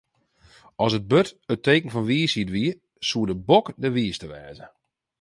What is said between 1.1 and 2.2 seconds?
burd it teken fan